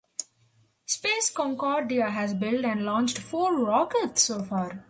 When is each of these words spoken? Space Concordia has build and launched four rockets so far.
Space 0.87 1.29
Concordia 1.31 2.09
has 2.09 2.33
build 2.33 2.65
and 2.65 2.83
launched 2.83 3.19
four 3.19 3.55
rockets 3.63 4.23
so 4.23 4.41
far. 4.41 4.79